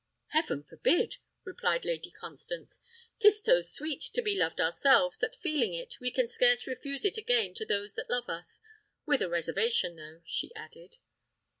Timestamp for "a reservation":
9.21-9.97